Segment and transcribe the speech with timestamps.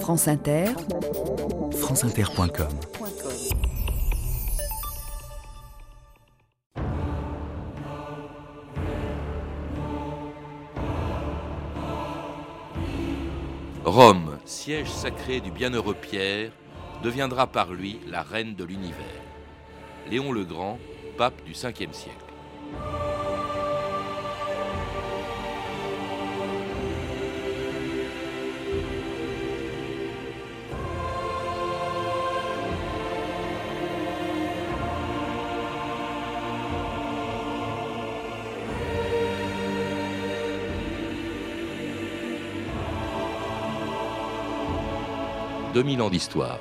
[0.00, 0.66] France Inter,
[1.72, 2.68] franceinter.com
[13.84, 16.50] Rome, siège sacré du bienheureux Pierre,
[17.02, 18.96] deviendra par lui la reine de l'univers.
[20.10, 20.78] Léon le Grand,
[21.16, 23.05] pape du 5e siècle.
[45.76, 46.58] 2000 ans d'histoire.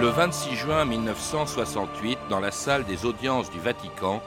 [0.00, 4.22] Le 26 juin 1968, dans la salle des audiences du Vatican,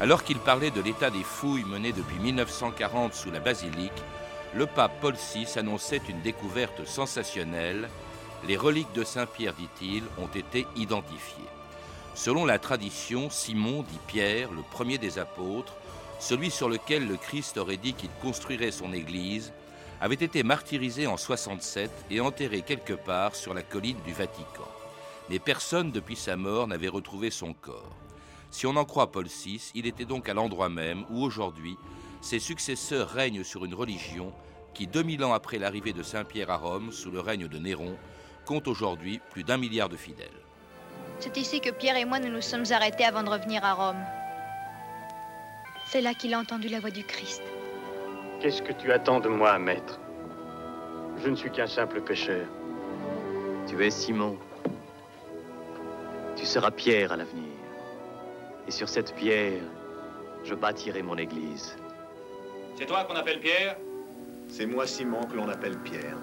[0.00, 4.02] alors qu'il parlait de l'état des fouilles menées depuis 1940 sous la basilique,
[4.56, 7.88] le pape Paul VI annonçait une découverte sensationnelle.
[8.48, 11.55] Les reliques de Saint-Pierre, dit-il, ont été identifiées.
[12.16, 15.74] Selon la tradition, Simon, dit Pierre, le premier des apôtres,
[16.18, 19.52] celui sur lequel le Christ aurait dit qu'il construirait son Église,
[20.00, 24.66] avait été martyrisé en 67 et enterré quelque part sur la colline du Vatican.
[25.28, 27.94] Mais personne depuis sa mort n'avait retrouvé son corps.
[28.50, 31.76] Si on en croit Paul VI, il était donc à l'endroit même où aujourd'hui
[32.22, 34.32] ses successeurs règnent sur une religion
[34.72, 37.94] qui, 2000 ans après l'arrivée de Saint Pierre à Rome, sous le règne de Néron,
[38.46, 40.45] compte aujourd'hui plus d'un milliard de fidèles.
[41.18, 44.04] C'est ici que Pierre et moi nous nous sommes arrêtés avant de revenir à Rome.
[45.86, 47.42] C'est là qu'il a entendu la voix du Christ.
[48.40, 49.98] Qu'est-ce que tu attends de moi, maître?
[51.22, 52.46] Je ne suis qu'un simple pêcheur.
[53.66, 54.36] Tu es Simon.
[56.36, 57.44] Tu seras Pierre à l'avenir.
[58.68, 59.62] Et sur cette pierre,
[60.44, 61.76] je bâtirai mon église.
[62.76, 63.76] C'est toi qu'on appelle Pierre?
[64.48, 66.16] C'est moi Simon que l'on appelle Pierre.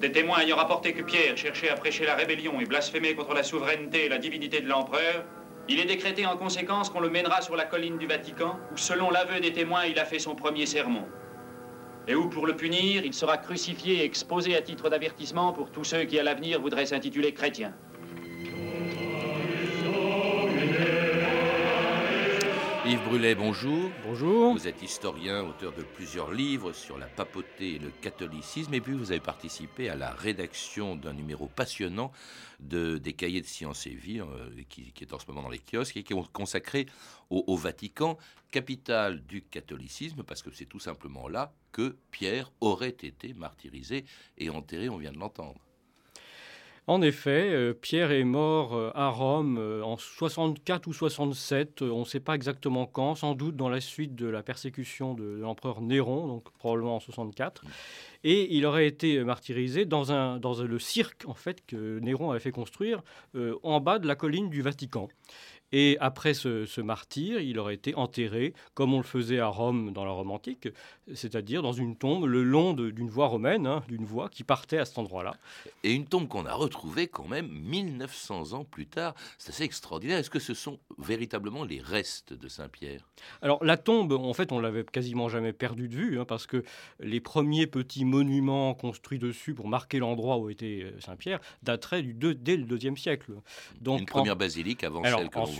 [0.00, 3.42] Des témoins ayant rapporté que Pierre cherchait à prêcher la rébellion et blasphémer contre la
[3.42, 5.24] souveraineté et la divinité de l'empereur,
[5.68, 9.10] il est décrété en conséquence qu'on le mènera sur la colline du Vatican, où selon
[9.10, 11.04] l'aveu des témoins, il a fait son premier sermon.
[12.06, 15.84] Et où, pour le punir, il sera crucifié et exposé à titre d'avertissement pour tous
[15.84, 17.74] ceux qui, à l'avenir, voudraient s'intituler chrétiens.
[22.88, 23.90] Yves Brulet, bonjour.
[24.02, 24.54] Bonjour.
[24.54, 28.94] Vous êtes historien, auteur de plusieurs livres sur la papauté et le catholicisme, et puis
[28.94, 32.12] vous avez participé à la rédaction d'un numéro passionnant
[32.60, 35.58] de, des cahiers de sciences et vie, euh, qui, est en ce moment dans les
[35.58, 36.86] kiosques, et qui est consacré
[37.28, 38.16] au, au Vatican,
[38.50, 44.06] capitale du catholicisme, parce que c'est tout simplement là que Pierre aurait été martyrisé
[44.38, 45.60] et enterré, on vient de l'entendre.
[46.88, 52.00] En effet, euh, Pierre est mort euh, à Rome euh, en 64 ou 67, on
[52.00, 55.82] ne sait pas exactement quand, sans doute dans la suite de la persécution de, l'empereur
[55.82, 57.62] Néron, donc probablement en 64.
[58.24, 62.52] Et il aurait été martyrisé dans, un, le cirque en fait que Néron avait fait
[62.52, 63.02] construire
[63.62, 65.08] en bas de la colline du Vatican.
[65.72, 70.04] Et après ce, martyr, il aurait été enterré, comme on le faisait à Rome dans
[70.04, 70.68] la Rome antique,
[71.14, 74.84] c'est-à-dire dans une tombe le long d'une voie romaine, hein, d'une voie qui partait à
[74.84, 75.34] cet endroit-là.
[75.84, 79.14] Et une tombe qu'on a retrouvée quand même 1900 ans plus tard.
[79.38, 80.18] C'est assez extraordinaire.
[80.18, 83.06] Est-ce que ce sont véritablement les restes de Saint-Pierre?
[83.42, 86.64] Alors la tombe, en fait, on l'avait quasiment jamais perdue de vue, hein, parce que
[87.00, 92.14] les premiers petits monuments construits dessus pour marquer l'endroit où était euh, Saint-Pierre dateraient du
[92.14, 93.32] dès le deuxième siècle.
[93.80, 95.57] Donc, une première basilique avant celle que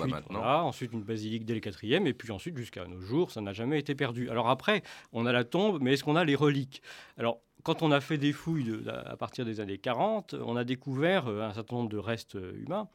[0.63, 3.79] ensuite une basilique dès le quatrième, et puis ensuite jusqu'à nos jours, ça n'a jamais
[3.79, 4.31] été perdu.
[4.31, 4.83] Alors après,
[5.13, 6.83] on a la tombe, mais est-ce qu'on a les reliques?
[7.17, 11.27] Alors quand on a fait des fouilles à partir des années 40, on a découvert
[11.29, 12.89] euh, un certain nombre de restes euh, humains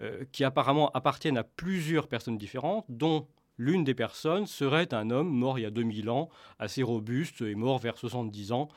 [0.00, 3.26] euh, qui apparemment appartiennent à plusieurs personnes différentes, dont
[3.58, 7.54] L'une des personnes serait un homme mort il y a 2000 ans, assez robuste et
[7.54, 8.68] mort vers 70 ans.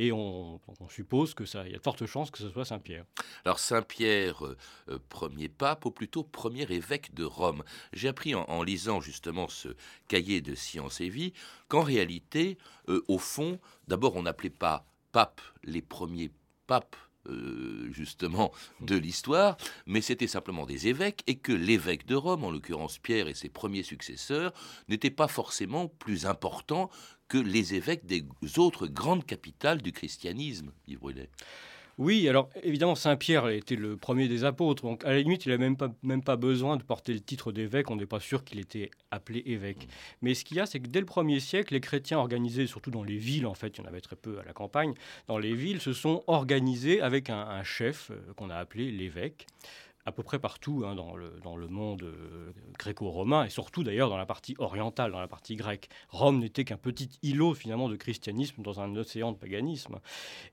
[0.00, 2.78] Et on, suppose que ça, il y a de fortes chances que ce soit Saint
[2.78, 3.04] Pierre.
[3.44, 4.56] Alors Saint Pierre, euh,
[4.90, 7.64] euh, premier pape, ou plutôt premier évêque de Rome.
[7.92, 9.70] J'ai appris en, lisant justement ce
[10.06, 11.32] cahier de science et vie
[11.66, 12.58] qu'en réalité,
[12.88, 13.58] euh, au fond,
[13.88, 16.30] d'abord on n'appelait pas pape les premiers
[16.68, 16.96] papes
[17.26, 19.56] euh, justement de l'histoire,
[19.86, 23.48] mais c'était simplement des évêques et que l'évêque de Rome, en l'occurrence Pierre et ses
[23.48, 24.52] premiers successeurs,
[24.88, 26.90] n'étaient pas forcément plus importants
[27.28, 28.24] que les évêques des
[28.56, 31.30] autres grandes capitales du christianisme, Yves Brulet.
[31.98, 35.58] Oui, alors évidemment, Saint-Pierre était le premier des apôtres, donc à la limite, il n'a
[35.58, 38.60] même pas, même pas besoin de porter le titre d'évêque, on n'est pas sûr qu'il
[38.60, 39.86] était appelé évêque.
[39.86, 39.90] Mm.
[40.22, 42.92] Mais ce qu'il y a, c'est que dès le premier siècle, les chrétiens organisés, surtout
[42.92, 44.94] dans les villes, en fait, il y en avait très peu à la campagne,
[45.26, 49.46] dans les villes, se sont organisés avec un, chef euh, qu'on a appelé l'évêque
[50.08, 54.08] à peu près partout hein, dans, le, dans, le, monde euh, gréco-romain, et surtout d'ailleurs
[54.08, 55.88] dans la partie orientale, dans la partie grecque.
[56.08, 60.00] Rome n'était qu'un petit îlot finalement de christianisme dans un océan de paganisme.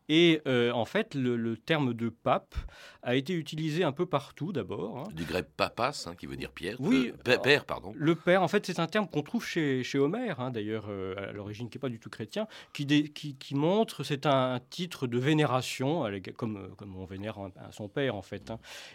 [0.10, 2.56] Et euh, en fait, le, terme de pape
[3.02, 5.00] a été utilisé un peu partout d'abord.
[5.00, 5.04] Hein.
[5.14, 6.76] Du grec papas, hein, qui veut dire pierre.
[6.80, 7.94] Oui, père, pardon.
[7.96, 11.70] Le père, en fait, c'est un terme qu'on trouve chez, chez Homère, d'ailleurs, à l'origine,
[11.70, 16.06] qui n'est pas du tout chrétien, qui, qui, qui montre, c'est un, titre de vénération,
[16.36, 17.38] comme, comme on vénère
[17.72, 18.52] son père, en fait.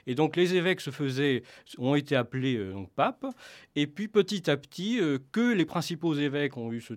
[0.06, 1.42] Et donc, les évêques se faisaient,
[1.78, 3.26] ont été appelés euh, donc, papes.
[3.76, 6.94] Et puis petit à petit, euh, que les principaux évêques ont eu ce,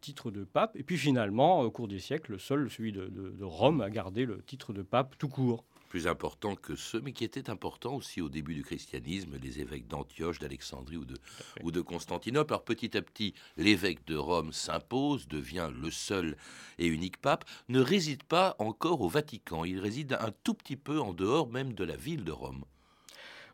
[0.00, 0.76] titre de pape.
[0.76, 4.42] Et puis finalement, au cours des siècles, seul celui de, de Rome a gardé le
[4.42, 8.28] titre de pape tout court plus important que ceux, mais qui étaient importants aussi au
[8.28, 11.16] début du christianisme, les évêques d'Antioche, d'Alexandrie ou de,
[11.62, 12.52] ou de Constantinople.
[12.52, 16.36] Alors petit à petit, l'évêque de Rome s'impose, devient le seul
[16.78, 21.00] et unique pape, ne réside pas encore au Vatican, il réside un tout petit peu
[21.00, 22.64] en dehors même de la ville de Rome.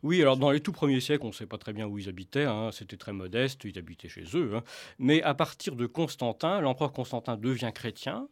[0.02, 2.08] Oui, alors dans les tout premiers siècles, on ne sait pas très bien où ils
[2.08, 4.56] habitaient, hein, c'était très modeste, ils habitaient chez eux.
[4.56, 4.64] Hein.
[4.98, 8.28] Mais à partir de Constantin, l'empereur Constantin devient chrétien,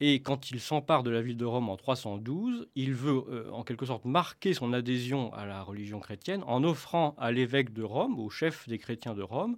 [0.00, 3.62] et quand il s'empare de la ville de Rome en 312, il veut euh, en
[3.62, 8.18] quelque sorte marquer son adhésion à la religion chrétienne en offrant à l'évêque de Rome,
[8.18, 9.56] au chef des chrétiens de Rome,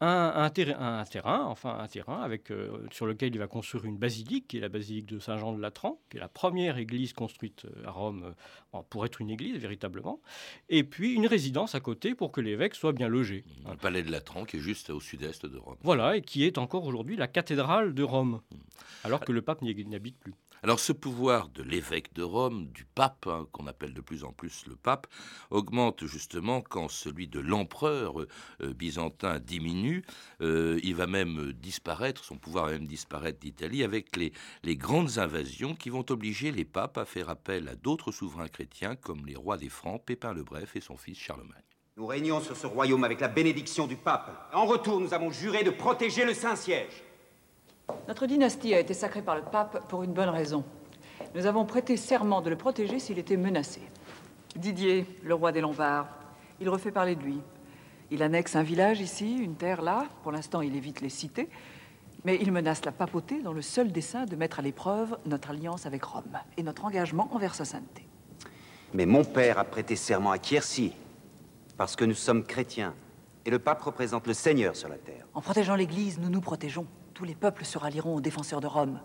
[0.00, 4.58] un, terrain, enfin un terrain avec, euh, sur lequel il va construire une basilique, qui
[4.58, 7.90] est la basilique de Saint-Jean de Latran, qui est la première église construite euh, à
[7.90, 8.34] Rome
[8.90, 10.20] pour être une église véritablement,
[10.68, 13.44] et puis une résidence à côté pour que l'évêque soit bien logé.
[13.70, 15.76] Le palais de Latran, qui est juste au sud-est de Rome.
[15.82, 18.56] Voilà, et qui est encore aujourd'hui la cathédrale de Rome, mm.
[19.04, 20.34] alors que le pape n'y habite plus.
[20.64, 24.32] Alors ce pouvoir de l'évêque de Rome, du pape, hein, qu'on appelle de plus en
[24.32, 25.06] plus le pape,
[25.50, 30.06] augmente justement quand celui de l'empereur euh, byzantin diminue.
[30.40, 35.18] Euh, il va même disparaître, son pouvoir va même disparaître d'Italie avec les, les grandes
[35.18, 39.36] invasions qui vont obliger les papes à faire appel à d'autres souverains chrétiens comme les
[39.36, 41.60] rois des Francs, Pépin le Bref et son fils Charlemagne.
[41.98, 44.50] Nous régnons sur ce royaume avec la bénédiction du pape.
[44.52, 47.04] En retour, nous avons juré de protéger le Saint-Siège.
[48.08, 50.64] Notre dynastie a été sacrée par le pape pour une bonne raison.
[51.34, 53.80] Nous avons prêté serment de le protéger s'il était menacé.
[54.56, 56.08] Didier, le roi des Lombards,
[56.60, 57.40] il refait parler de lui.
[58.10, 60.06] Il annexe un village ici, une terre là.
[60.22, 61.48] Pour l'instant, il évite les cités.
[62.24, 65.86] Mais il menace la papauté dans le seul dessein de mettre à l'épreuve notre alliance
[65.86, 68.06] avec Rome et notre engagement envers sa sainteté.
[68.94, 70.92] Mais mon père a prêté serment à Quercy,
[71.76, 72.94] parce que nous sommes chrétiens,
[73.44, 75.26] et le pape représente le Seigneur sur la terre.
[75.34, 79.00] En protégeant l'Église, nous nous protégeons tous les peuples se rallieront aux défenseurs de Rome.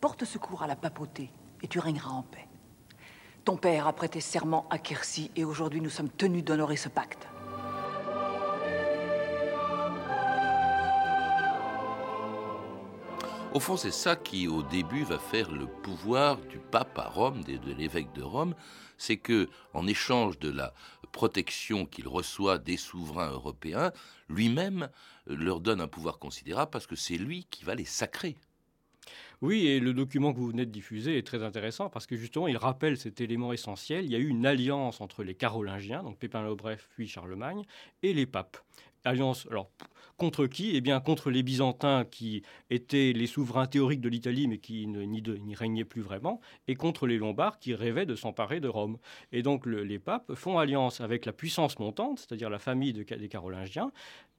[0.00, 1.30] Porte secours à la papauté,
[1.62, 2.48] et tu régneras en paix.
[3.44, 7.28] Ton père a prêté serment à Quercy, et aujourd'hui nous sommes tenus d'honorer ce pacte.
[13.52, 17.44] Au fond, c'est ça qui, au début, va faire le pouvoir du pape à Rome,
[17.44, 18.54] de l'évêque de Rome,
[18.96, 20.72] c'est que, en échange de la
[21.12, 23.92] protection qu'il reçoit des souverains européens,
[24.28, 24.88] lui-même
[25.26, 28.36] leur donne un pouvoir considérable parce que c'est lui qui va les sacrer.
[29.42, 32.46] Oui, et le document que vous venez de diffuser est très intéressant parce que justement,
[32.46, 34.04] il rappelle cet élément essentiel.
[34.04, 37.64] Il y a eu une alliance entre les Carolingiens, donc Pépin le Bref puis Charlemagne,
[38.04, 38.56] et les papes.
[39.04, 39.70] Alliance, alors
[40.16, 40.76] contre qui?
[40.76, 45.54] Eh bien contre les Byzantins qui étaient les souverains théoriques de l'Italie mais qui n'y
[45.54, 48.98] régnaient plus vraiment, et contre les Lombards qui rêvaient de s'emparer de Rome.
[49.32, 53.90] Et donc les papes font alliance avec la puissance montante, c'est-à-dire la famille des Carolingiens,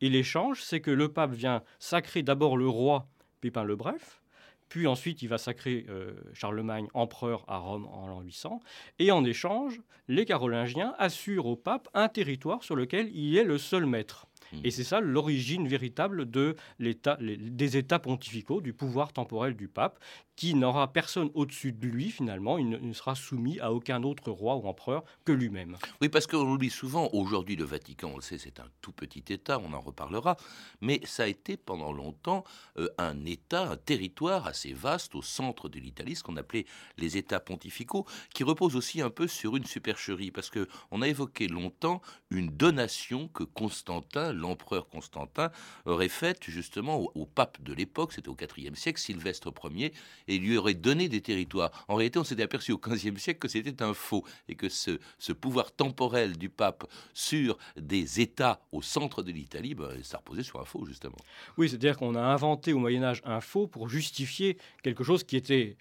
[0.01, 3.08] et l'échange, c'est que le pape vient sacrer d'abord le roi
[3.41, 4.22] Pépin le Bref,
[4.70, 8.62] puis ensuite il va sacrer euh, Charlemagne empereur à Rome en l'an 800,
[9.00, 13.58] et en échange, les Carolingiens assurent au pape un territoire sur lequel il est le
[13.58, 14.27] seul maître.
[14.63, 20.00] Et c'est ça l'origine véritable de des États pontificaux, du pouvoir temporel du pape,
[20.35, 24.55] qui n'aura personne au-dessus de lui, finalement, il ne, sera soumis à aucun autre roi
[24.55, 25.77] ou empereur que lui-même.
[26.01, 29.23] Oui, parce qu'on oublie souvent, aujourd'hui le Vatican, on le sait, c'est un tout petit
[29.29, 30.37] État, on en reparlera,
[30.81, 32.43] mais ça a été pendant longtemps
[32.77, 36.65] euh, un État, un territoire assez vaste au centre de l'Italie, ce qu'on appelait
[36.97, 41.47] les États pontificaux, qui repose aussi un peu sur une supercherie, parce qu'on a évoqué
[41.47, 45.51] longtemps une donation que Constantin, l'empereur Constantin,
[45.85, 49.93] aurait faite justement au, pape de l'époque, c'était au IVe siècle, Sylvestre Ier,
[50.27, 51.86] et lui aurait donné des territoires.
[51.88, 55.00] En réalité, on s'était aperçu au XVe siècle que c'était un faux et que ce,
[55.34, 60.60] pouvoir temporel du pape sur des États au centre de l'Italie, ben, ça reposait sur
[60.60, 61.18] un faux, justement.
[61.58, 65.36] Oui, c'est-à-dire qu'on a inventé au Moyen Âge un faux pour justifier quelque chose qui
[65.36, 65.75] était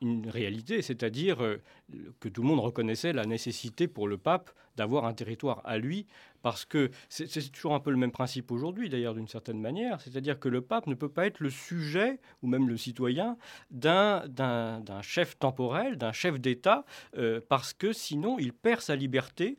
[0.00, 1.62] une réalité, c'est-à-dire euh,
[2.20, 6.06] que tout le monde reconnaissait la nécessité pour le pape d'avoir un territoire à lui,
[6.42, 10.38] parce que c'est toujours un peu le même principe aujourd'hui, d'ailleurs, d'une certaine manière, c'est-à-dire
[10.38, 13.36] que le pape ne peut pas être le sujet, ou même le citoyen,
[13.70, 14.22] d'un
[15.02, 16.84] chef temporel, d'un chef d'État,
[17.16, 19.58] euh, parce que sinon il perd sa liberté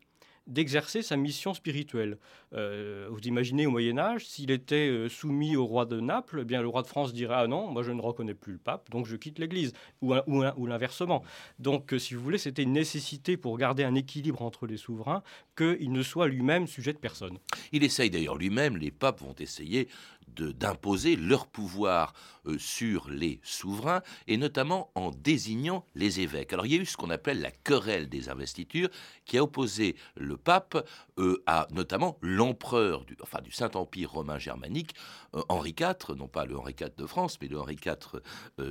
[0.52, 2.18] d'exercer sa mission spirituelle.
[2.54, 6.46] Euh, vous imaginez au Moyen Âge, s'il était euh, soumis au roi de Naples, eh
[6.46, 8.90] bien le roi de France dirait ah non, moi je ne reconnais plus le pape,
[8.90, 11.24] donc je quitte l'Église, ou, ou, l'inversement.
[11.60, 15.24] Donc, si vous voulez, c'était une nécessité pour garder un équilibre entre les souverains
[15.56, 17.38] qu'il ne soit lui-même sujet de personne.
[17.72, 19.88] Il essaye d'ailleurs lui-même, les papes vont essayer
[20.36, 22.14] d'imposer leur pouvoir
[22.48, 26.54] euh, sur les souverains, et notamment en désignant les évêques.
[26.54, 28.90] Alors il y a eu ce qu'on appelle la querelle des investitures,
[29.26, 30.88] qui a opposé le pape
[31.20, 34.96] euh, à notamment l'empereur du, enfin, du Saint-Empire romain germanique,
[35.36, 38.22] euh, Henri IV, non pas le Henri IV de France, mais le Henri IV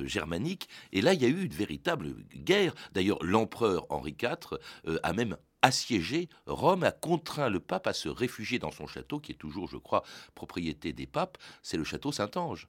[0.05, 0.67] germanique.
[0.91, 2.73] Et là, il y a eu une véritable guerre.
[2.93, 4.57] D'ailleurs, l'empereur Henri IV
[5.03, 9.31] a même assiégé, Rome a contraint le pape à se réfugier dans son château, qui
[9.31, 10.03] est toujours, je crois,
[10.35, 12.67] propriété des papes, c'est le château Saint-Ange.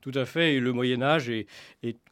[0.00, 1.46] Tout à fait, et le Moyen Âge est,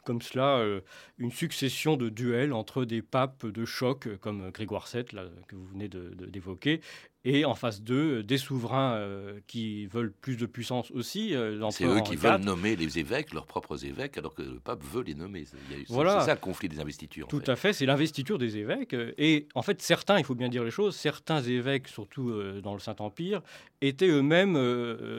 [0.04, 0.80] comme cela euh,
[1.18, 5.04] une succession de duels entre des papes de choc, comme Grégoire VII,
[5.49, 6.80] que vous venez d'évoquer,
[7.26, 11.35] et en face d'eux, des souverains euh, qui veulent plus de puissance aussi.
[11.35, 14.80] Euh, c'est eux qui veulent nommer les évêques, leurs propres évêques, alors que le pape
[14.85, 15.45] veut les nommer.
[15.45, 15.56] C'est
[15.88, 16.21] voilà.
[16.21, 17.26] ça le conflit des investitures.
[17.26, 18.95] Tout à fait, c'est l'investiture des évêques.
[19.18, 22.75] Et en fait, certains, il faut bien dire les choses, certains évêques, surtout euh, dans
[22.75, 23.42] le Saint-Empire,
[23.80, 24.56] étaient eux-mêmes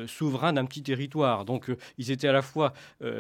[0.08, 1.46] souverains d'un petit territoire.
[1.46, 2.74] Donc ils étaient à la fois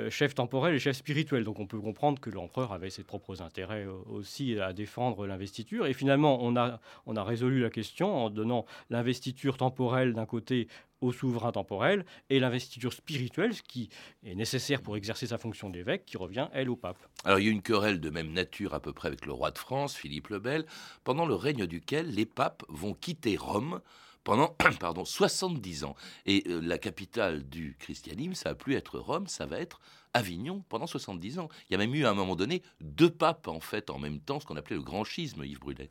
[0.10, 1.44] chefs temporels et chefs spirituels.
[1.44, 5.86] Donc on peut comprendre que l'empereur avait ses propres intérêts aussi à défendre l'investiture.
[5.86, 10.68] Et finalement, on a, on a résolu la question en donnant l'investiture temporelle d'un côté
[11.02, 13.90] au souverain temporel et l'investiture spirituelle, ce qui
[14.24, 16.98] est nécessaire pour exercer sa fonction d'évêque, qui revient, elle, au pape.
[17.24, 19.52] Alors il y a une querelle de même nature à peu près avec le roi
[19.52, 20.66] de France, Philippe le Bel,
[21.04, 23.82] pendant le règne duquel les papes vont quitter Rome
[24.24, 25.96] pendant pardon, 70 ans.
[26.26, 29.80] Et euh, la capitale du christianisme, ça va plus être Rome, ça va être
[30.14, 31.50] Avignon pendant 70 ans.
[31.70, 34.20] Il y a même eu à un moment donné deux papes en fait en même
[34.20, 35.90] temps, ce qu'on appelait le grand schisme, Yves Brulet.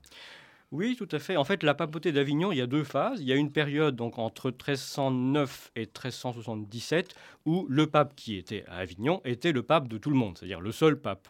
[0.73, 1.37] Oui, tout à fait.
[1.37, 3.21] En fait, la papauté d'Avignon, il y a deux phases.
[3.21, 8.65] Il y a une période donc entre 1309 et 1377 où le pape qui était
[8.67, 11.29] à Avignon était le pape de tout le monde, c'est-à-dire le seul pape.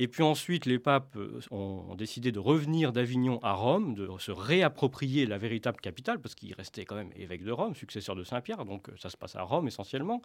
[0.00, 4.32] Et puis ensuite, les papes euh, ont décidé de revenir d'Avignon à Rome, de se
[4.32, 8.64] réapproprier la véritable capitale, parce qu'il restait quand même évêque de Rome, successeur de Saint-Pierre,
[8.64, 10.20] donc euh, ça se passe à Rome essentiellement.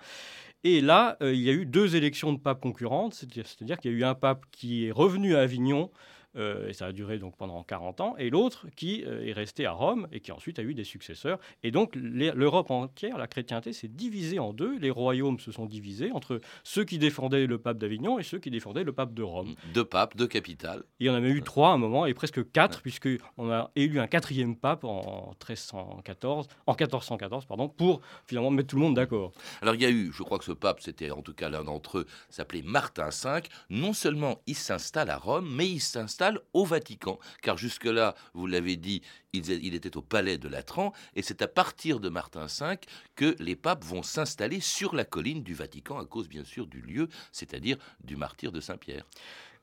[0.64, 3.94] Et là, euh, il y a eu deux élections de papes concurrentes, c'est-à-dire qu'il y
[3.94, 5.92] a eu un pape qui est revenu à Avignon
[6.38, 9.72] et ça a duré donc pendant 40 ans, et l'autre qui euh, est resté à
[9.72, 11.40] Rome et qui ensuite a eu des successeurs.
[11.64, 16.12] Et donc l'Europe entière, la chrétienté s'est divisée en deux, les royaumes se sont divisés
[16.12, 19.56] entre ceux qui défendaient le pape d'Avignon et ceux qui défendaient le pape de Rome.
[19.74, 20.84] Deux papes, deux capitales.
[21.00, 24.00] Il y en avait eu trois à un moment, et presque quatre, puisqu'on a élu
[24.00, 29.32] un quatrième pape en 1314, en 1414, pardon, pour finalement mettre tout le monde d'accord.
[29.62, 31.64] Alors il y a eu, je crois que ce pape, c'était en tout cas l'un
[31.64, 33.42] d'entre eux, s'appelait Martin V.
[33.70, 38.76] Non seulement il s'installe à Rome, mais il s'installe au Vatican, car jusque-là, vous l'avez
[38.76, 39.02] dit,
[39.34, 42.78] il, était au palais de Latran, et c'est à partir de Martin V
[43.16, 46.82] que les papes vont s'installer sur la colline du Vatican, à cause bien sûr du
[46.82, 49.06] lieu, c'est-à-dire du martyr de Saint-Pierre.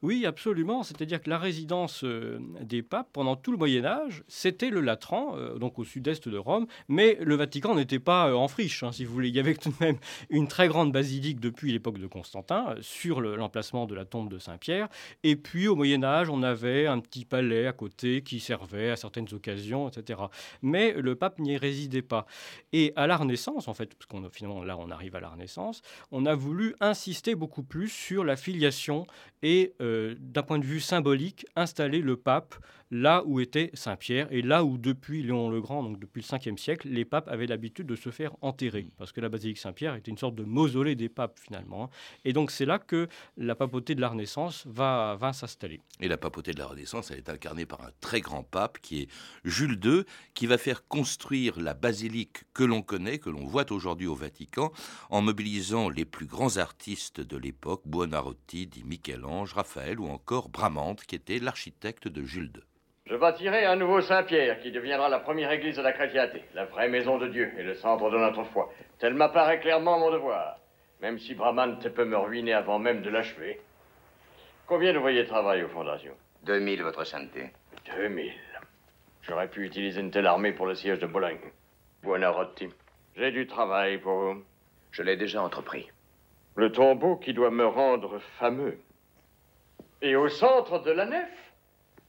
[0.04, 0.82] Oui, absolument.
[0.82, 5.34] C'est-à-dire que la résidence euh, des papes pendant tout le Moyen Âge, c'était le Latran,
[5.38, 8.92] euh, donc au sud-est de Rome, mais le Vatican n'était pas euh, en friche, hein,
[8.92, 9.30] si vous voulez.
[9.30, 9.96] Il y avait tout de même
[10.28, 14.90] une très grande basilique depuis l'époque de Constantin, sur l'emplacement de la tombe de Saint-Pierre.
[15.22, 18.96] Et puis au Moyen Âge, on avait un petit palais à côté qui servait à
[18.96, 20.20] certaines occasions, etc.
[20.60, 22.26] Mais le pape n'y résidait pas.
[22.74, 25.80] Et à la Renaissance, en fait, parce qu'on finalement là on arrive à la Renaissance,
[26.10, 29.06] on a voulu insister beaucoup plus sur la filiation
[29.42, 29.74] et
[30.18, 32.54] d'un point de vue symbolique, installer le pape
[32.90, 36.56] là où était Saint-Pierre et là où, depuis Léon le Grand, donc depuis le 5e
[36.56, 40.10] siècle, les papes avaient l'habitude de se faire enterrer, parce que la basilique Saint-Pierre était
[40.10, 41.84] une sorte de mausolée des papes finalement.
[41.84, 41.90] Hein.
[42.24, 45.80] Et donc c'est là que la papauté de la Renaissance va, va s'installer.
[46.00, 49.02] Et la papauté de la Renaissance, elle est incarnée par un très grand pape qui
[49.02, 49.08] est
[49.44, 50.02] Jules II,
[50.34, 54.72] qui va faire construire la basilique que l'on connaît, que l'on voit aujourd'hui au Vatican,
[55.10, 61.04] en mobilisant les plus grands artistes de l'époque, Buonarroti, dit Michel-Ange, Raphaël ou encore Bramante,
[61.04, 62.62] qui était l'architecte de Jules II.
[63.06, 66.88] Je bâtirai un nouveau Saint-Pierre qui deviendra la première église de la chrétienté, la vraie
[66.88, 68.72] maison de Dieu et le centre de notre foi.
[68.98, 70.56] Tel m'apparaît clairement mon devoir,
[71.02, 73.60] même si Bramante peut me ruiner avant même de l'achever.
[74.66, 77.50] Combien d'ouvriers travaillent aux fondations 2000, votre sainteté.
[77.94, 78.32] 2000.
[79.20, 81.40] J'aurais pu utiliser une telle armée pour le siège de Bologne.
[82.02, 82.70] Buonarroti.
[83.16, 84.44] J'ai du travail pour vous.
[84.92, 85.90] Je l'ai déjà entrepris.
[86.56, 88.78] Le tombeau qui doit me rendre fameux.
[90.00, 91.43] Et au centre de la nef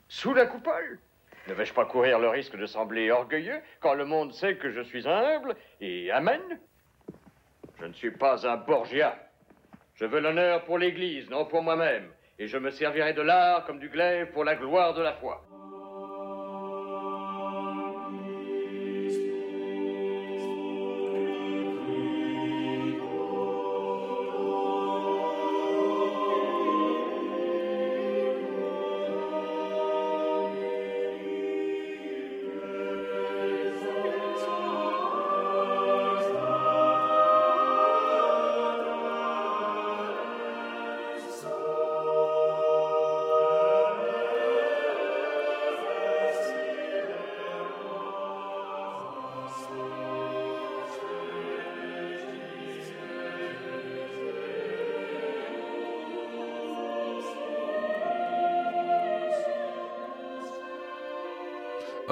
[0.07, 0.99] sous la coupole
[1.47, 4.81] Ne vais-je pas courir le risque de sembler orgueilleux quand le monde sait que je
[4.81, 6.41] suis humble et amen
[7.79, 9.17] Je ne suis pas un Borgia.
[9.95, 12.09] Je veux l'honneur pour l'Église, non pour moi-même.
[12.37, 15.41] Et je me servirai de l'art comme du glaive pour la gloire de la foi.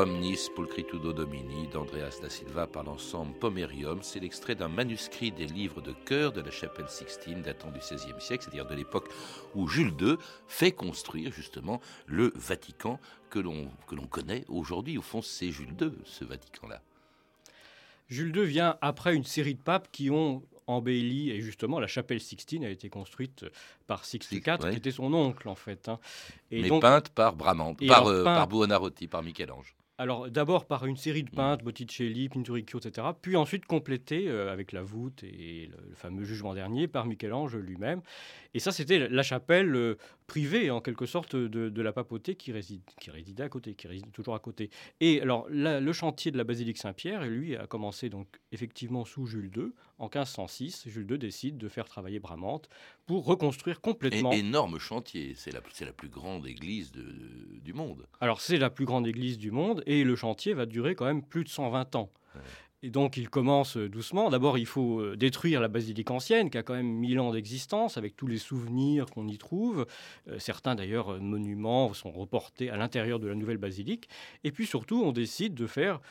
[0.04, 4.04] Omnis pulcritudo domini d'Andreas da Silva par l'ensemble Pomerium.
[4.04, 8.20] C'est l'extrait d'un manuscrit des livres de chœur de la chapelle Sixtine datant du XVIe
[8.20, 9.08] siècle, c'est-à-dire de l'époque
[9.56, 10.18] où Jules II
[10.50, 13.72] fait construire justement le Vatican que l'on
[14.10, 14.98] connaît aujourd'hui.
[14.98, 16.82] Au fond, c'est Jules II, ce Vatican-là.
[18.10, 22.20] Jules II vient après une série de papes qui ont embelli, et justement la chapelle
[22.20, 23.46] Sixtine a été construite
[23.88, 25.88] par Sixte IV, qui était son oncle en fait.
[25.88, 25.98] Hein.
[26.52, 30.98] Et Mais peinte par Bramante, par, euh, par Buonarroti, par Michel-Ange alors d'abord par une
[30.98, 31.36] série de mm.
[31.36, 36.54] peintres, Botticelli, Pinturicchio, etc., puis ensuite complété euh, avec la voûte et le, fameux jugement
[36.54, 38.02] dernier par Michel-Ange lui-même.
[38.54, 42.82] Et ça, c'était la chapelle euh, privée, en quelque sorte, de, la papauté qui, réside,
[43.00, 44.70] qui résidait à côté, qui réside toujours à côté.
[45.00, 49.52] Et alors, le chantier de la basilique Saint-Pierre, lui, a commencé donc effectivement sous Jules
[49.56, 49.72] II.
[50.00, 52.70] En 1506, Jules II décide de faire travailler Bramante
[53.06, 54.32] pour reconstruire complètement.
[54.32, 58.08] Et, énorme chantier, c'est la, la, plus grande église du monde.
[58.22, 61.24] Alors, c'est la plus grande église du monde et le chantier va durer quand même
[61.24, 62.10] plus de 120 ans.
[62.86, 64.30] Et donc il commence euh, doucement.
[64.30, 67.98] D'abord, il faut euh, détruire la basilique ancienne, qui a quand même 1000 ans d'existence,
[67.98, 69.88] avec tous les souvenirs qu'on y trouve.
[70.28, 74.10] Euh, certains, d'ailleurs, monuments sont reportés à l'intérieur de la nouvelle basilique.
[74.44, 76.02] Et puis surtout, on décide de faire,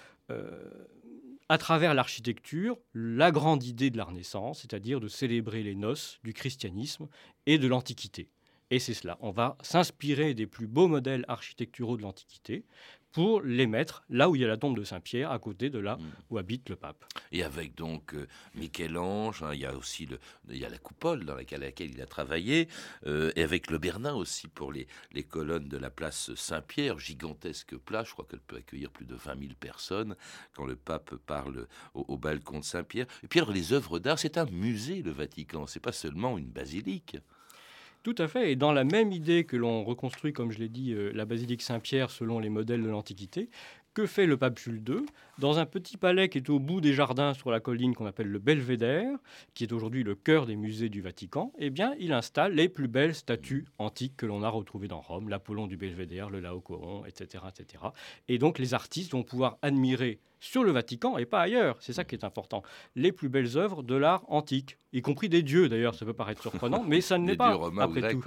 [1.51, 6.33] à travers l'architecture, la grande idée de la Renaissance, c'est-à-dire de célébrer les noces du
[6.33, 7.07] christianisme
[7.45, 8.31] et de l'Antiquité.
[8.71, 9.19] Et c'est cela.
[9.21, 12.65] On va s'inspirer des plus beaux modèles architecturaux de l'Antiquité
[13.13, 15.79] pour les mettre là où il y a la tombe de Saint-Pierre, à côté de
[15.79, 16.01] là mm.
[16.31, 17.05] où habite le pape.
[17.31, 20.79] Et avec donc euh, Michel-Ange, hein, il y a aussi le, il y a la
[20.79, 22.69] coupole dans laquelle, il a travaillé,
[23.07, 27.77] euh, et avec le Bernin aussi pour les, les colonnes de la place Saint-Pierre, gigantesque
[27.77, 30.17] place, je crois qu'elle peut accueillir plus de 20 000 personnes
[30.55, 33.07] quand le pape parle au, au balcon de Saint-Pierre.
[33.23, 36.51] Et puis alors les œuvres d'art, c'est un musée le Vatican, c'est pas seulement une
[36.51, 37.17] basilique.
[38.03, 38.53] Tout à fait.
[38.53, 41.63] Et dans la même idée que l'on reconstruit, comme je l'ai dit, euh, la basilique
[41.63, 43.49] Saint-Pierre selon les modèles de l'Antiquité,
[43.95, 45.05] que fait le pape Jules II
[45.39, 48.29] Dans un petit palais qui est au bout des jardins sur la colline qu'on appelle
[48.29, 49.19] le Belvédère,
[49.55, 52.89] qui est aujourd'hui le cœur des musées du Vatican, eh bien, il installe les plus
[52.89, 57.45] belles statues antiques que l'on a retrouvées dans Rome, l'Apollon du Belvédère, le Laocoon, etc.,
[57.49, 57.85] etc.
[58.29, 61.77] Et donc, les artistes vont pouvoir admirer sur le Vatican et pas ailleurs.
[61.79, 62.63] C'est ça qui est important.
[62.97, 66.43] Les plus belles œuvres de l'art antique, y compris des dieux d'ailleurs, ça peut paraître
[66.43, 67.59] surprenant, mais ça ne l'est pas.
[67.81, 68.25] Après tout.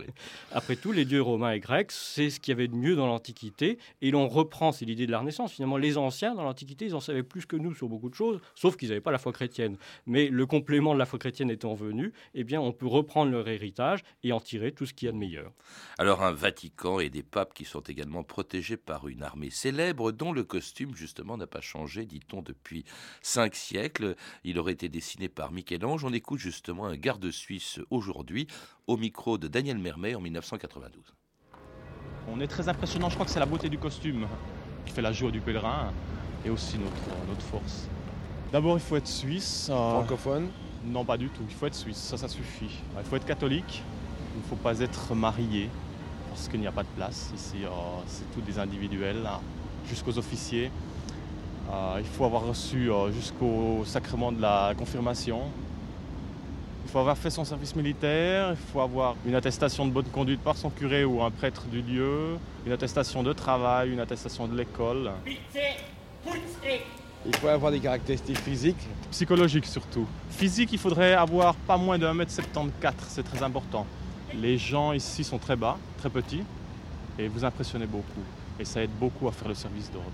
[0.54, 3.06] après tout, les dieux romains et grecs, c'est ce qu'il y avait de mieux dans
[3.06, 3.78] l'Antiquité.
[4.01, 5.51] Et l'on reprend, c'est l'idée de la Renaissance.
[5.51, 8.39] Finalement, les anciens, dans l'Antiquité, ils en savaient plus que nous sur beaucoup de choses,
[8.56, 9.78] sauf qu'ils n'avaient pas la foi chrétienne.
[10.06, 13.49] Mais le complément de la foi chrétienne étant venu, eh bien, on peut reprendre leur
[13.49, 15.51] héritage et en tirer tout ce qu'il y a de meilleur.
[15.97, 20.32] Alors, un Vatican et des papes qui sont également protégés par une armée célèbre dont
[20.32, 22.85] le costume, justement, n'a pas changé dit-on, depuis
[23.21, 24.15] cinq siècles.
[24.43, 26.03] Il aurait été dessiné par Michel-Ange.
[26.03, 28.47] On écoute justement un garde suisse aujourd'hui
[28.87, 31.15] au micro de Daniel Mermet en 1992.
[32.27, 34.27] On est très impressionnant, je crois que c'est la beauté du costume
[34.85, 35.91] qui fait la joie du pèlerin
[36.43, 37.87] et aussi notre, notre force.
[38.51, 39.67] D'abord, il faut être suisse.
[39.69, 40.49] Euh, Francophone
[40.85, 41.43] Non, pas du tout.
[41.47, 42.79] Il faut être suisse, ça, ça suffit.
[42.97, 43.83] Il faut être catholique.
[44.35, 45.69] Il ne faut pas être marié
[46.29, 47.63] parce qu'il n'y a pas de place ici.
[47.63, 47.69] Euh,
[48.07, 49.27] c'est tout des individuels
[49.87, 50.71] jusqu'aux officiers.
[51.75, 55.41] Euh, il faut avoir reçu euh, jusqu'au sacrement de la confirmation.
[56.85, 60.39] Il faut avoir fait son service militaire, il faut avoir une attestation de bonne conduite
[60.41, 64.55] par son curé ou un prêtre du lieu, une attestation de travail, une attestation de
[64.55, 65.11] l'école.
[67.25, 70.07] Il faut avoir des caractéristiques physiques Psychologiques surtout.
[70.29, 73.85] Physique, il faudrait avoir pas moins de 1m74, c'est très important.
[74.39, 76.43] Les gens ici sont très bas, très petits,
[77.17, 78.23] et vous impressionnez beaucoup.
[78.59, 80.11] Et ça aide beaucoup à faire le service d'ordre.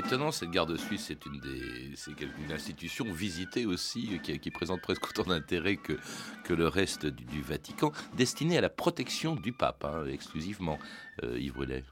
[0.00, 5.06] Étonnant, cette garde suisse, c'est une des, c'est une institution visitée aussi, qui, présente presque
[5.06, 10.78] autant d'intérêt que, le reste du, Vatican, destinée à la protection du pape, hein, exclusivement,
[11.22, 11.82] euh, Yves.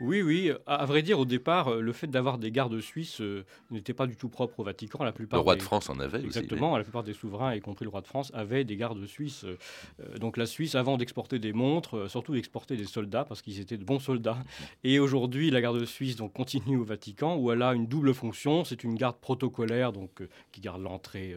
[0.00, 0.50] Oui, oui.
[0.66, 4.06] À, vrai dire, au départ, euh, le fait d'avoir des gardes suisses euh, n'était pas
[4.06, 5.04] du tout propre au Vatican.
[5.04, 6.76] La plupart le roi de France en avait Exactement.
[6.76, 9.44] La plupart des souverains, y compris le roi de France, avaient des gardes suisses.
[9.44, 13.76] Euh, donc la Suisse, avant d'exporter des montres, surtout d'exporter des soldats, parce qu'ils étaient
[13.76, 14.38] de bons soldats.
[14.84, 18.64] Et aujourd'hui, la garde suisse donc, continue au Vatican, où elle a une double fonction.
[18.64, 21.36] C'est une garde protocolaire, donc, qui garde l'entrée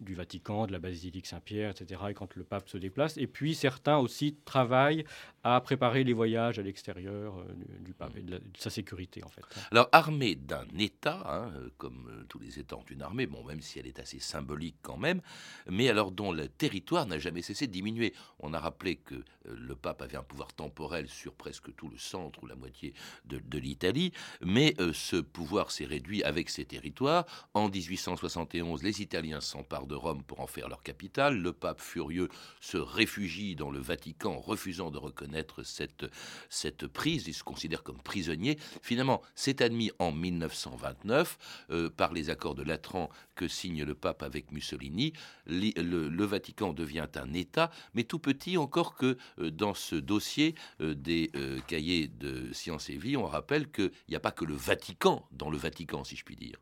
[0.00, 3.16] du Vatican, de la basilique Saint-Pierre, etc., et quand le pape se déplace.
[3.16, 5.04] Et puis certains aussi travaillent
[5.42, 7.34] à préparer les voyages à l'extérieur
[7.80, 9.42] du pape pape et de, sa sécurité en fait.
[9.70, 13.60] Alors armé d'un État, hein, comme euh, tous les États ont une armée, bon même
[13.60, 15.20] si elle est assez symbolique quand même,
[15.68, 18.14] mais alors dont le territoire n'a jamais cessé de diminuer.
[18.38, 21.98] On a rappelé que euh, le pape avait un pouvoir temporel sur presque tout le
[21.98, 27.24] centre ou la moitié de, l'Italie, mais euh, ce pouvoir s'est réduit avec ses territoires.
[27.54, 31.38] En 1871, les Italiens s'emparent de Rome pour en faire leur capitale.
[31.38, 32.28] Le pape furieux
[32.60, 36.06] se réfugie dans le Vatican, refusant de reconnaître cette,
[36.48, 37.28] cette prise.
[37.28, 38.58] Il se considère comme prisonnier.
[38.82, 41.38] Finalement, c'est admis en 1929
[41.70, 45.12] euh, par les accords de Latran que signe le pape avec Mussolini.
[45.46, 50.94] Le, Vatican devient un État, mais tout petit encore que euh, dans ce dossier euh,
[50.94, 51.30] des
[51.66, 55.50] cahiers de sciences et vie, on rappelle qu'il n'y a pas que le Vatican dans
[55.50, 56.58] le Vatican, si je puis dire.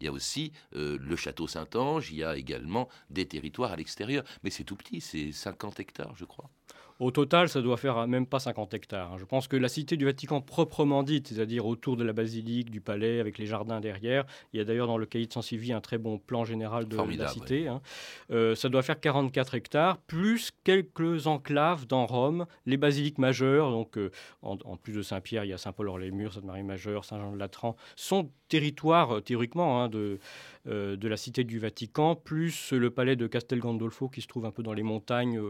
[0.00, 4.24] Il y a aussi le château Saint-Ange, il y a également des territoires à l'extérieur.
[4.42, 6.50] Mais c'est tout petit, c'est 50 hectares, je crois.
[6.98, 9.12] Au total, ça doit faire même pas 50 hectares.
[9.12, 9.16] Hein.
[9.18, 12.80] Je pense que la cité du Vatican proprement dite, c'est-à-dire autour de la basilique, du
[12.80, 15.82] palais, avec les jardins derrière, il y a d'ailleurs dans le cahier de Saint-Sylvie un
[15.82, 17.82] très bon plan général de la cité, hein.
[18.30, 23.98] euh, ça doit faire 44 hectares, plus quelques enclaves dans Rome, les basiliques majeures, donc
[23.98, 29.82] euh, en, plus de Saint-Pierre, il y a Saint-Paul-Hors-les-Murs, Sainte-Marie-Majeure, Saint-Jean-de-Latran, sont territoires, euh, théoriquement,
[29.82, 30.18] hein, de,
[30.64, 34.50] de la cité du Vatican, plus le palais de Castel Gandolfo qui se trouve un
[34.50, 35.40] peu dans les montagnes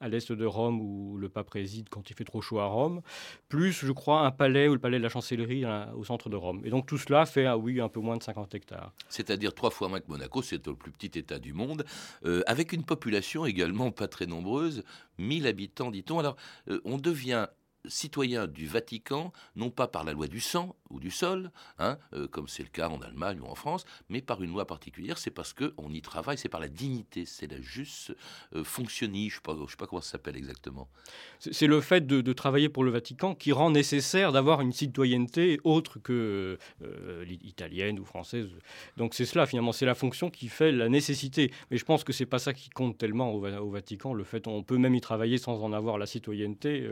[0.00, 3.02] à l'est de Rome où le pape réside quand il fait trop chaud à Rome,
[3.48, 6.36] plus, je crois, un palais ou le palais de la chancellerie hein, au centre de
[6.36, 6.62] Rome.
[6.64, 8.92] Et donc tout cela fait, ah oui, un peu moins de 50 hectares.
[9.08, 11.84] C'est-à-dire trois fois moins que Monaco, c'est le plus petit État du monde,
[12.24, 14.82] euh, avec une population également pas très nombreuse,
[15.18, 16.18] 1000 habitants, dit-on.
[16.18, 16.36] Alors,
[16.68, 17.48] euh, on devient
[17.86, 22.26] citoyen du Vatican, non pas par la loi du sang ou du sol, hein, euh,
[22.28, 25.30] comme c'est le cas en Allemagne ou en France, mais par une loi particulière, c'est
[25.30, 28.14] parce qu'on y travaille, c'est par la dignité, c'est la juste
[28.54, 30.88] euh, je ne sais, pas comment ça s'appelle exactement.
[31.38, 35.98] C'est le fait de, travailler pour le Vatican qui rend nécessaire d'avoir une citoyenneté autre
[35.98, 38.48] que euh, italienne ou française.
[38.96, 41.50] Donc c'est cela finalement, c'est la fonction qui fait la nécessité.
[41.70, 44.62] Mais je pense que c'est pas ça qui compte tellement au, Vatican, le fait on
[44.62, 46.88] peut même y travailler sans en avoir la citoyenneté.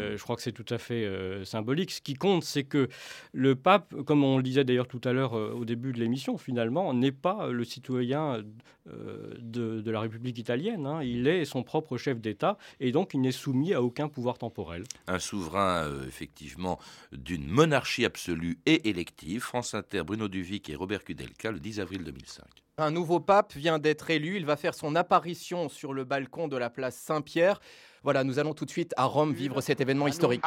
[0.00, 1.90] Euh, je crois que c'est tout à fait euh, symbolique.
[1.90, 2.88] Ce qui compte, c'est que
[3.32, 6.38] le pape, comme on le disait d'ailleurs tout à l'heure euh, au début de l'émission,
[6.38, 8.42] finalement, n'est pas le citoyen
[8.86, 10.86] de, la République italienne.
[10.86, 11.02] Hein.
[11.02, 14.84] Il est son propre chef d'État et donc il n'est soumis à aucun pouvoir temporel.
[15.06, 16.78] Un souverain, effectivement,
[17.12, 19.40] d'une monarchie absolue et élective.
[19.42, 22.44] France Inter, Bruno Duvic et Robert Kudelka, le 10 avril 2005.
[22.78, 24.36] Un nouveau pape vient d'être élu.
[24.36, 27.60] Il va faire son apparition sur le balcon de la place Saint-Pierre.
[28.02, 30.42] Voilà, nous allons tout de suite à Rome vivre cet événement historique.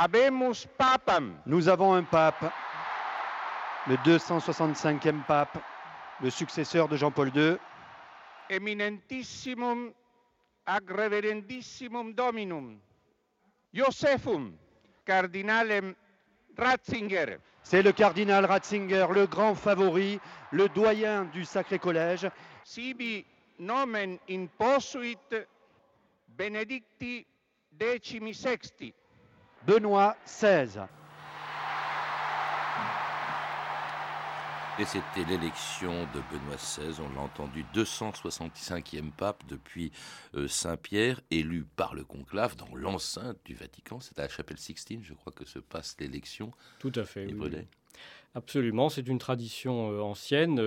[1.45, 2.51] Nous avons un pape,
[3.87, 5.59] le 265e pape,
[6.19, 7.57] le successeur de Jean-Paul II.
[8.49, 9.91] Eminentissimum
[10.65, 12.79] agreverendissimum dominum,
[13.71, 14.53] Josephum,
[15.05, 15.93] cardinalem
[16.57, 17.37] Ratzinger.
[17.61, 20.19] C'est le cardinal Ratzinger, le grand favori,
[20.51, 22.29] le doyen du Sacré Collège.
[22.63, 23.25] Sibi
[23.59, 25.17] nomen imposuit
[26.27, 27.25] benedicti
[27.79, 28.93] decimi sexti.
[29.65, 30.87] Benoît XVI.
[34.79, 39.91] Et c'était l'élection de Benoît XVI, on l'a entendu, 265e pape depuis
[40.33, 43.99] euh, Saint-Pierre, élu par le conclave dans l'enceinte du Vatican.
[43.99, 46.51] C'est à la chapelle Sixtine, je crois que se passe l'élection.
[46.79, 47.27] Tout à fait.
[48.35, 50.59] Absolument, c'est une tradition euh, ancienne.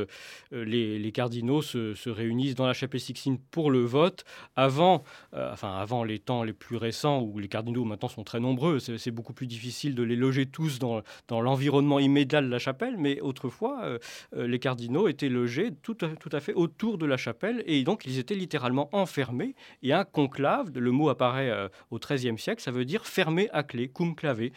[0.53, 4.25] Euh, les, cardinaux se, réunissent dans la chapelle Sixtine pour le vote.
[4.55, 5.03] Avant,
[5.35, 8.79] euh, enfin avant les temps les plus récents où les cardinaux maintenant sont très nombreux,
[8.79, 12.97] c'est beaucoup plus difficile de les loger tous dans, l'environnement immédiat de la chapelle.
[12.99, 13.99] Mais autrefois,
[14.37, 18.19] les cardinaux étaient logés tout, tout à fait autour de la chapelle et donc ils
[18.19, 19.55] étaient littéralement enfermés.
[19.83, 23.89] Et un conclave, le mot apparaît au XIIIe siècle, ça veut dire fermé à clé,
[23.89, 24.53] cum clavé,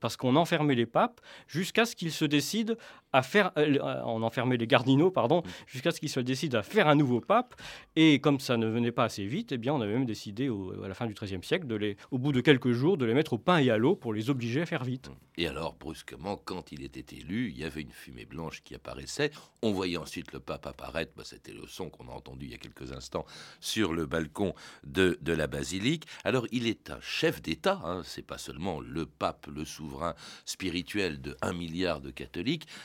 [0.00, 2.76] parce qu'on enfermait les papes jusqu'à ce qu'ils se décide
[3.12, 5.50] à faire, euh, on enfermait les cardinaux, pardon, mm.
[5.66, 7.54] jusqu'à ce qu'ils se décident à faire un nouveau pape.
[7.94, 10.50] Et comme ça ne venait pas assez vite, eh bien, on avait même décidé
[10.84, 13.14] à la fin du XIIIe siècle, de les, au bout de quelques jours, de les
[13.14, 15.08] mettre au pain et à l'eau pour les obliger à faire vite.
[15.08, 15.12] Mm.
[15.36, 19.30] Et alors, brusquement, quand il était élu, il y avait une fumée blanche qui apparaissait.
[19.62, 21.12] On voyait ensuite le pape apparaître.
[21.16, 23.26] Bah, C'était le son qu'on a entendu il y a quelques instants
[23.60, 26.06] sur le balcon de, de la basilique.
[26.24, 27.80] Alors, il est un chef d'État.
[27.84, 32.23] Hein, C'est pas seulement le pape, le souverain spirituel de un milliard de catholiques,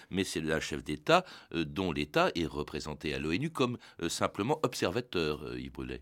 [0.10, 4.60] mais c'est un chef d'État euh, dont l'État est représenté à l'ONU comme euh, simplement
[4.64, 6.00] observateur, euh, Yves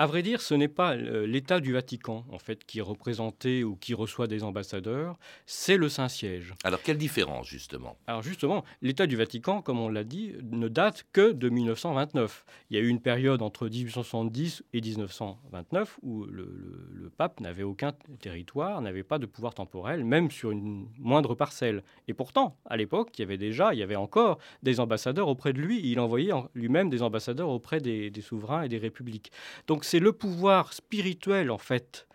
[0.00, 3.76] À vrai dire, ce n'est pas l'État du Vatican, en fait, qui est représenté ou
[3.76, 6.54] qui reçoit des ambassadeurs, c'est le Saint-Siège.
[6.64, 7.98] Alors, quelle différence, justement?
[8.06, 12.46] Alors, justement, l'État du Vatican, comme on l'a dit, ne date que de 1929.
[12.70, 16.48] Il y a eu une période entre 1870 et 1929 où le,
[16.94, 21.82] le pape n'avait aucun territoire, n'avait pas de pouvoir temporel, même sur une moindre parcelle.
[22.08, 25.52] Et pourtant, à l'époque, il y avait déjà, il y avait encore des ambassadeurs auprès
[25.52, 25.82] de lui.
[25.84, 29.30] Il envoyait lui-même des ambassadeurs auprès des, des souverains et des républiques.
[29.66, 32.06] Donc, c'est le pouvoir spirituel, en fait,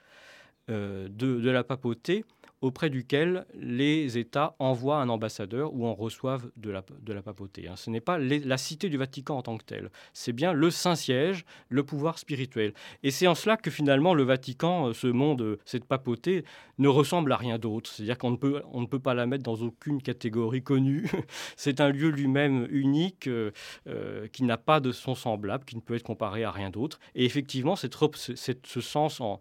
[0.70, 2.24] euh, de, de, la papauté
[2.62, 7.68] auprès duquel les États envoient un ambassadeur ou en reçoivent de la, de la papauté.
[7.68, 7.76] Hein.
[7.76, 11.46] Ce n'est pas la cité du Vatican en tant que telle, c'est bien le Saint-Siège,
[11.70, 12.74] le pouvoir spirituel.
[13.04, 16.44] Et c'est en cela que finalement le Vatican, euh, ce monde, euh, cette papauté,
[16.78, 17.90] ne ressemble à rien d'autre.
[17.90, 21.10] C'est-à-dire qu'on ne peut, on ne peut pas la mettre dans aucune catégorie connue.
[21.56, 23.52] c'est un lieu lui-même unique, euh,
[24.32, 27.00] qui n'a pas de son semblable, qui ne peut être comparé à rien d'autre.
[27.16, 27.96] Et effectivement, cette,
[28.36, 29.40] cette, ce sens en,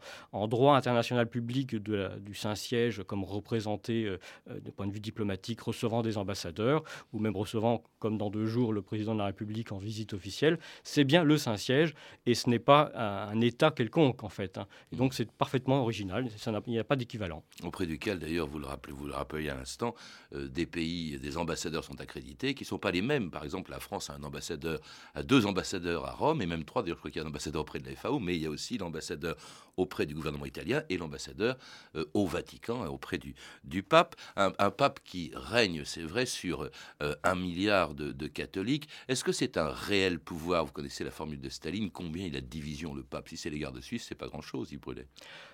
[0.48, 4.18] droit international public du Saint-Siège comme représenté euh,
[4.50, 8.46] euh, d'un point de vue diplomatique, recevant des ambassadeurs, ou même recevant, comme dans deux
[8.46, 11.94] jours, le président de la République en visite officielle, c'est bien le Saint-Siège,
[12.26, 14.58] et ce n'est pas un, un, État quelconque, en fait.
[14.58, 14.66] Hein.
[14.92, 16.28] Et donc c'est parfaitement original,
[16.66, 17.42] il n'y a pas d'équivalent.
[17.62, 19.94] Auprès duquel, d'ailleurs, vous le rappelez, vous le rappelez à l'instant,
[20.34, 23.30] euh, des pays, des ambassadeurs sont accrédités, qui ne sont pas les mêmes.
[23.30, 24.80] Par exemple, la France a un ambassadeur,
[25.14, 27.30] a deux ambassadeurs à Rome, et même trois, d'ailleurs, je crois qu'il y a un
[27.30, 29.36] ambassadeur auprès de la FAO, mais il y a aussi l'ambassadeur
[29.76, 31.56] auprès du gouvernement italien et l'ambassadeur
[31.96, 34.16] euh, au Vatican, auprès du, pape.
[34.36, 36.68] Un, pape qui règne, c'est vrai, sur
[37.02, 38.88] euh, un milliard de, catholiques.
[39.08, 40.64] Est-ce que c'est un réel pouvoir?
[40.64, 43.28] Vous connaissez la formule de Staline, combien il a de divisions, le pape?
[43.28, 45.06] Si c'est les gardes suisses, c'est pas grand-chose, il brûlait.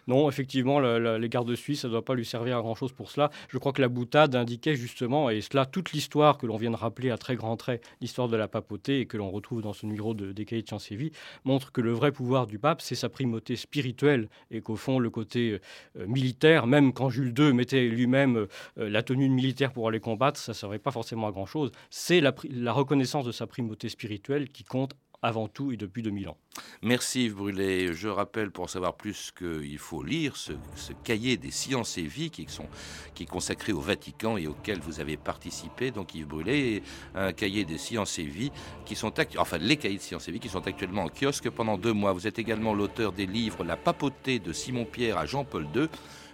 [0.06, 3.30] Non, effectivement, les gardes suisses, ça ne doit pas lui servir à grand-chose pour cela.
[3.48, 6.76] Je crois que la boutade indiquait justement, et cela, toute l'histoire que l'on vient de
[6.76, 9.86] rappeler à très grands traits, l'histoire de la papauté, et que l'on retrouve dans ce
[9.86, 11.12] numéro de, des cahiers de vie,
[11.44, 15.10] montre que le vrai pouvoir du pape, c'est sa primauté spirituelle, et qu'au fond, le
[15.10, 15.60] côté
[15.96, 20.38] euh, militaire, même quand Jules II mettait lui-même euh, la tenue militaire pour aller combattre,
[20.38, 21.70] ça ne servait pas forcément à grand-chose.
[21.90, 22.32] C'est la,
[22.72, 26.36] reconnaissance de sa primauté spirituelle qui compte avant tout et depuis 2000 ans.
[26.82, 27.92] Merci Yves Brûlé.
[27.92, 30.52] Je rappelle pour en savoir plus qu'il faut lire ce,
[31.04, 32.66] cahier des sciences et vie qui, sont,
[33.14, 35.90] qui est consacré au Vatican et auquel vous avez participé.
[35.90, 36.82] Donc Yves Brûlé,
[37.14, 38.30] un cahier des sciences et
[38.86, 41.76] qui sont enfin les cahiers de sciences et vie qui sont actuellement en kiosque pendant
[41.76, 42.12] deux mois.
[42.12, 45.88] Vous êtes également l'auteur des livres La papauté de Simon Pierre à Jean-Paul II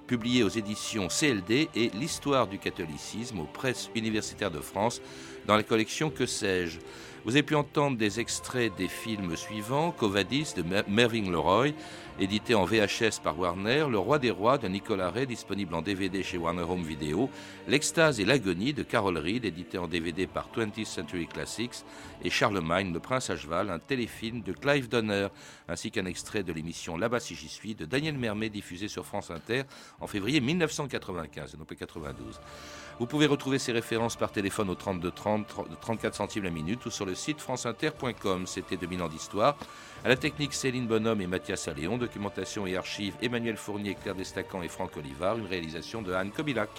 [0.07, 5.01] publié aux éditions CLD et L'histoire du catholicisme aux presses universitaires de France
[5.47, 6.79] dans la collection Que sais-je?
[7.25, 11.73] Vous avez pu entendre des extraits des films suivants Covadis de Mervyn Leroy,
[12.21, 16.23] édité en VHS par Warner, Le Roi des Rois de Nicolas Ray, disponible en DVD
[16.23, 17.29] chez Warner Home Video,
[17.67, 21.85] L'Extase et l'Agonie de Carol Reed, édité en DVD par 20th Century Classics,
[22.23, 25.27] et Charlemagne, le Prince à cheval, un téléfilm de Clive Donner,
[25.69, 29.33] ainsi qu'un extrait de l'émission Là-bas si j'y suis de Daniel Mermet, diffusé sur France
[29.33, 29.65] Inter
[30.01, 32.41] en février 1995, et non pas 92.
[32.99, 35.47] Vous pouvez retrouver ces références par téléphone au 32 30,
[35.81, 38.47] 34 centimes la minute ou sur le site franceinter.com.
[38.47, 39.57] C'était 2000 ans d'histoire.
[40.03, 41.99] À la technique, Céline Bonhomme et Mathias Alléon.
[41.99, 45.37] Documentation et archives, Emmanuel Fournier, Claire Destacan et Franck Olivard.
[45.37, 46.71] Une réalisation de Anne Kobilac.